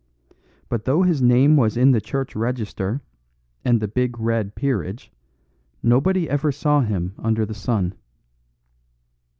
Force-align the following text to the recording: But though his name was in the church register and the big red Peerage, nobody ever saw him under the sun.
But 0.67 0.85
though 0.85 1.03
his 1.03 1.21
name 1.21 1.55
was 1.57 1.77
in 1.77 1.91
the 1.91 2.01
church 2.01 2.35
register 2.35 3.01
and 3.63 3.79
the 3.79 3.87
big 3.87 4.17
red 4.19 4.55
Peerage, 4.55 5.11
nobody 5.83 6.27
ever 6.27 6.51
saw 6.51 6.81
him 6.81 7.13
under 7.19 7.45
the 7.45 7.53
sun. 7.53 7.93